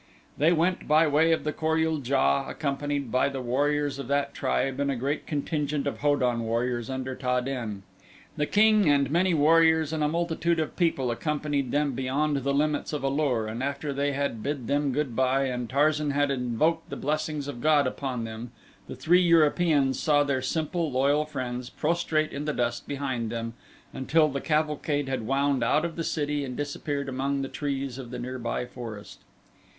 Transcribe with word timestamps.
They 0.35 0.51
went 0.51 0.87
by 0.87 1.05
way 1.05 1.31
of 1.31 1.43
the 1.43 1.53
Kor 1.53 1.77
ul 1.77 1.97
JA 2.03 2.45
accompanied 2.49 3.11
by 3.11 3.29
the 3.29 3.39
warriors 3.39 3.99
of 3.99 4.07
that 4.07 4.33
tribe 4.33 4.79
and 4.79 4.89
a 4.89 4.95
great 4.95 5.27
contingent 5.27 5.85
of 5.85 5.99
Ho 5.99 6.15
don 6.15 6.39
warriors 6.39 6.89
under 6.89 7.13
Ta 7.13 7.39
den. 7.39 7.83
The 8.35 8.47
king 8.47 8.89
and 8.89 9.11
many 9.11 9.35
warriors 9.35 9.93
and 9.93 10.03
a 10.03 10.07
multitude 10.07 10.59
of 10.59 10.75
people 10.75 11.11
accompanied 11.11 11.69
them 11.69 11.91
beyond 11.91 12.37
the 12.37 12.51
limits 12.51 12.93
of 12.93 13.03
A 13.03 13.09
lur 13.09 13.45
and 13.45 13.61
after 13.61 13.93
they 13.93 14.13
had 14.13 14.41
bid 14.41 14.65
them 14.65 14.91
good 14.91 15.15
bye 15.15 15.43
and 15.45 15.69
Tarzan 15.69 16.09
had 16.09 16.31
invoked 16.31 16.89
the 16.89 16.95
blessings 16.97 17.47
of 17.47 17.61
God 17.61 17.85
upon 17.85 18.23
them 18.23 18.51
the 18.87 18.95
three 18.95 19.21
Europeans 19.21 19.99
saw 19.99 20.23
their 20.23 20.41
simple, 20.41 20.91
loyal 20.91 21.25
friends 21.25 21.69
prostrate 21.69 22.33
in 22.33 22.45
the 22.45 22.53
dust 22.53 22.87
behind 22.87 23.29
them 23.31 23.53
until 23.93 24.29
the 24.29 24.41
cavalcade 24.41 25.07
had 25.07 25.27
wound 25.27 25.63
out 25.63 25.85
of 25.85 25.95
the 25.95 26.03
city 26.03 26.43
and 26.43 26.57
disappeared 26.57 27.07
among 27.07 27.43
the 27.43 27.47
trees 27.47 27.99
of 27.99 28.09
the 28.09 28.17
nearby 28.17 28.65
forest. 28.65 29.19